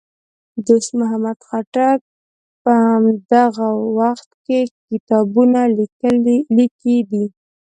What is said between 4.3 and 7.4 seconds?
کې کتابونه لیکي دي.